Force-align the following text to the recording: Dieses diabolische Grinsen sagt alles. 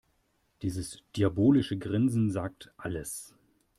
Dieses 0.63 1.03
diabolische 1.15 1.77
Grinsen 1.77 2.31
sagt 2.31 2.73
alles. 2.75 3.35